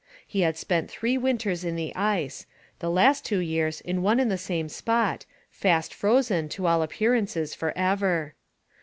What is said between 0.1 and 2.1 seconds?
He had spent three winters in the